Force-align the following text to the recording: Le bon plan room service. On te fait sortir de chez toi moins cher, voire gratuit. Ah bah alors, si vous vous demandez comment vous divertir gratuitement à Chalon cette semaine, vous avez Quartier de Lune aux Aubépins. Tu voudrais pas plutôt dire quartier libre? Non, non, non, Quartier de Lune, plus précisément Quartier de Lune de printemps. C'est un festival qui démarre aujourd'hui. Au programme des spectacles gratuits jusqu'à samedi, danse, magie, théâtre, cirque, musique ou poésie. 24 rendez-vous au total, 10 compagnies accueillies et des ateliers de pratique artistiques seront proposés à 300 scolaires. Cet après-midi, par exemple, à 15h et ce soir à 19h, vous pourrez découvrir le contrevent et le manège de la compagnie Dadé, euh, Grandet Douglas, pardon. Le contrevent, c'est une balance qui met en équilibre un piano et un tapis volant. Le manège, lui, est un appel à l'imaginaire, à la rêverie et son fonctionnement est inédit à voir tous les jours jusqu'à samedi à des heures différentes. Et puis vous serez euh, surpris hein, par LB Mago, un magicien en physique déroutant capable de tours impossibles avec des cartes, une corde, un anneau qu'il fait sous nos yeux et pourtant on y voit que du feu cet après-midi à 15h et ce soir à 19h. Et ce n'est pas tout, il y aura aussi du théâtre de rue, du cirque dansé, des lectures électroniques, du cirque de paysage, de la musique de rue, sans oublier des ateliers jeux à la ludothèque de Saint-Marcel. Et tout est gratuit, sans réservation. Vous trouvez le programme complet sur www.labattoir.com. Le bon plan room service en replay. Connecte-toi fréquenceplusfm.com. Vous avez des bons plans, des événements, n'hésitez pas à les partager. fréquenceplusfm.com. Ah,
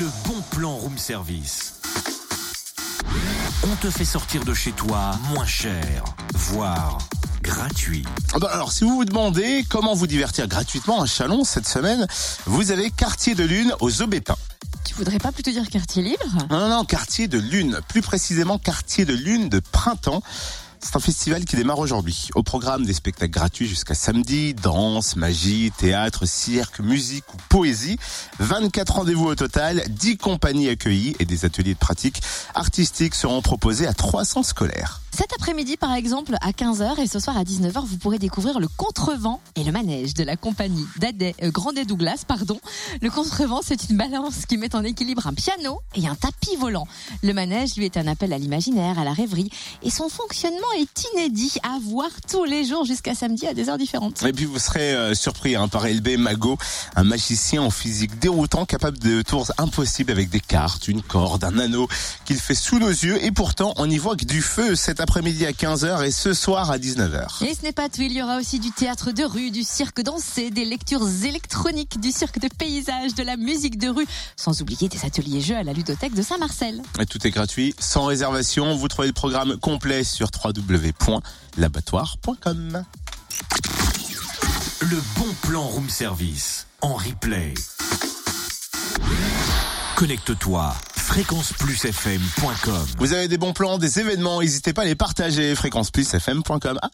Le 0.00 0.06
bon 0.24 0.40
plan 0.50 0.76
room 0.76 0.96
service. 0.96 1.74
On 3.70 3.76
te 3.82 3.90
fait 3.90 4.06
sortir 4.06 4.46
de 4.46 4.54
chez 4.54 4.72
toi 4.72 5.10
moins 5.28 5.44
cher, 5.44 6.04
voire 6.32 6.96
gratuit. 7.42 8.06
Ah 8.32 8.38
bah 8.38 8.48
alors, 8.50 8.72
si 8.72 8.84
vous 8.84 8.94
vous 8.94 9.04
demandez 9.04 9.62
comment 9.68 9.94
vous 9.94 10.06
divertir 10.06 10.48
gratuitement 10.48 11.02
à 11.02 11.06
Chalon 11.06 11.44
cette 11.44 11.68
semaine, 11.68 12.06
vous 12.46 12.70
avez 12.70 12.90
Quartier 12.90 13.34
de 13.34 13.44
Lune 13.44 13.74
aux 13.80 14.00
Aubépins. 14.00 14.38
Tu 14.86 14.94
voudrais 14.94 15.18
pas 15.18 15.32
plutôt 15.32 15.50
dire 15.50 15.68
quartier 15.68 16.02
libre? 16.02 16.24
Non, 16.48 16.60
non, 16.60 16.68
non, 16.70 16.84
Quartier 16.86 17.28
de 17.28 17.38
Lune, 17.38 17.78
plus 17.86 18.00
précisément 18.00 18.56
Quartier 18.56 19.04
de 19.04 19.12
Lune 19.12 19.50
de 19.50 19.60
printemps. 19.60 20.22
C'est 20.82 20.96
un 20.96 21.00
festival 21.00 21.44
qui 21.44 21.56
démarre 21.56 21.78
aujourd'hui. 21.78 22.30
Au 22.34 22.42
programme 22.42 22.86
des 22.86 22.94
spectacles 22.94 23.30
gratuits 23.30 23.68
jusqu'à 23.68 23.94
samedi, 23.94 24.54
danse, 24.54 25.14
magie, 25.14 25.70
théâtre, 25.76 26.24
cirque, 26.26 26.80
musique 26.80 27.24
ou 27.34 27.36
poésie. 27.50 27.98
24 28.38 28.94
rendez-vous 28.94 29.26
au 29.26 29.34
total, 29.34 29.82
10 29.90 30.16
compagnies 30.16 30.70
accueillies 30.70 31.14
et 31.18 31.26
des 31.26 31.44
ateliers 31.44 31.74
de 31.74 31.78
pratique 31.78 32.22
artistiques 32.54 33.14
seront 33.14 33.42
proposés 33.42 33.86
à 33.86 33.92
300 33.92 34.42
scolaires. 34.42 35.02
Cet 35.12 35.32
après-midi, 35.32 35.76
par 35.76 35.92
exemple, 35.92 36.36
à 36.40 36.52
15h 36.52 37.00
et 37.00 37.06
ce 37.06 37.18
soir 37.18 37.36
à 37.36 37.42
19h, 37.42 37.84
vous 37.84 37.98
pourrez 37.98 38.18
découvrir 38.18 38.60
le 38.60 38.68
contrevent 38.68 39.40
et 39.56 39.64
le 39.64 39.72
manège 39.72 40.14
de 40.14 40.24
la 40.24 40.36
compagnie 40.36 40.86
Dadé, 40.98 41.34
euh, 41.42 41.50
Grandet 41.50 41.84
Douglas, 41.84 42.24
pardon. 42.26 42.60
Le 43.02 43.10
contrevent, 43.10 43.60
c'est 43.62 43.90
une 43.90 43.96
balance 43.96 44.46
qui 44.46 44.56
met 44.56 44.74
en 44.74 44.84
équilibre 44.84 45.26
un 45.26 45.34
piano 45.34 45.80
et 45.94 46.06
un 46.06 46.14
tapis 46.14 46.56
volant. 46.56 46.86
Le 47.22 47.32
manège, 47.32 47.76
lui, 47.76 47.84
est 47.84 47.96
un 47.96 48.06
appel 48.06 48.32
à 48.32 48.38
l'imaginaire, 48.38 48.98
à 48.98 49.04
la 49.04 49.12
rêverie 49.12 49.50
et 49.82 49.90
son 49.90 50.08
fonctionnement 50.08 50.72
est 50.78 51.04
inédit 51.12 51.54
à 51.62 51.78
voir 51.82 52.08
tous 52.30 52.44
les 52.44 52.64
jours 52.64 52.84
jusqu'à 52.84 53.14
samedi 53.14 53.46
à 53.46 53.54
des 53.54 53.68
heures 53.68 53.78
différentes. 53.78 54.22
Et 54.22 54.32
puis 54.32 54.44
vous 54.44 54.58
serez 54.58 54.94
euh, 54.94 55.14
surpris 55.14 55.56
hein, 55.56 55.68
par 55.68 55.86
LB 55.86 56.18
Mago, 56.18 56.58
un 56.96 57.04
magicien 57.04 57.62
en 57.62 57.70
physique 57.70 58.18
déroutant 58.18 58.64
capable 58.64 58.98
de 58.98 59.22
tours 59.22 59.50
impossibles 59.58 60.10
avec 60.12 60.30
des 60.30 60.40
cartes, 60.40 60.88
une 60.88 61.02
corde, 61.02 61.44
un 61.44 61.58
anneau 61.58 61.88
qu'il 62.24 62.36
fait 62.36 62.54
sous 62.54 62.78
nos 62.78 62.88
yeux 62.88 63.22
et 63.24 63.30
pourtant 63.32 63.74
on 63.76 63.88
y 63.88 63.98
voit 63.98 64.16
que 64.16 64.24
du 64.24 64.42
feu 64.42 64.76
cet 65.00 65.08
après-midi 65.08 65.46
à 65.46 65.52
15h 65.52 66.04
et 66.04 66.10
ce 66.10 66.34
soir 66.34 66.70
à 66.70 66.76
19h. 66.76 67.42
Et 67.46 67.54
ce 67.54 67.62
n'est 67.62 67.72
pas 67.72 67.88
tout, 67.88 68.02
il 68.02 68.12
y 68.12 68.22
aura 68.22 68.36
aussi 68.36 68.58
du 68.58 68.70
théâtre 68.70 69.12
de 69.12 69.24
rue, 69.24 69.50
du 69.50 69.62
cirque 69.62 70.02
dansé, 70.02 70.50
des 70.50 70.66
lectures 70.66 71.08
électroniques, 71.24 71.98
du 72.00 72.12
cirque 72.12 72.38
de 72.38 72.48
paysage, 72.48 73.14
de 73.14 73.22
la 73.22 73.38
musique 73.38 73.78
de 73.78 73.88
rue, 73.88 74.06
sans 74.36 74.60
oublier 74.60 74.90
des 74.90 75.02
ateliers 75.06 75.40
jeux 75.40 75.56
à 75.56 75.62
la 75.62 75.72
ludothèque 75.72 76.12
de 76.12 76.20
Saint-Marcel. 76.20 76.82
Et 77.00 77.06
tout 77.06 77.26
est 77.26 77.30
gratuit, 77.30 77.74
sans 77.78 78.04
réservation. 78.04 78.76
Vous 78.76 78.88
trouvez 78.88 79.08
le 79.08 79.14
programme 79.14 79.56
complet 79.56 80.04
sur 80.04 80.28
www.labattoir.com. 80.44 82.84
Le 84.82 85.02
bon 85.16 85.32
plan 85.40 85.62
room 85.62 85.88
service 85.88 86.66
en 86.82 86.92
replay. 86.92 87.54
Connecte-toi 89.96 90.74
fréquenceplusfm.com. 91.10 92.86
Vous 92.98 93.12
avez 93.12 93.26
des 93.26 93.36
bons 93.36 93.52
plans, 93.52 93.78
des 93.78 93.98
événements, 93.98 94.40
n'hésitez 94.40 94.72
pas 94.72 94.82
à 94.82 94.84
les 94.84 94.94
partager. 94.94 95.56
fréquenceplusfm.com. 95.56 96.78
Ah, 96.80 96.88